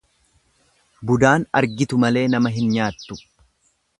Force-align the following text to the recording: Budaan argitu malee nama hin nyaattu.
Budaan 1.11 1.45
argitu 1.61 2.01
malee 2.05 2.25
nama 2.37 2.55
hin 2.57 2.71
nyaattu. 2.79 3.21